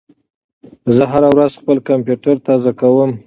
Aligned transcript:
زه 0.95 1.03
هره 1.11 1.29
ورځ 1.33 1.51
خپل 1.61 1.77
کمپیوټر 1.89 2.35
تازه 2.47 2.71
کوم. 2.79 3.11